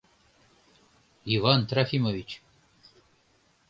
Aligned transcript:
—Иван 1.33 1.59
Трофимович! 1.69 2.29